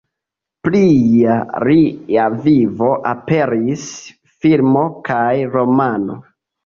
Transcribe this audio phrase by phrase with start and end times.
[0.67, 0.79] Pri
[1.65, 3.87] lia vivo aperis
[4.47, 6.19] filmo kaj romano.